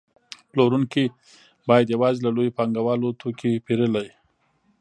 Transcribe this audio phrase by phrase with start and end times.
[0.51, 1.05] پلورونکي
[1.67, 4.07] باید یوازې له لویو پانګوالو توکي پېرلی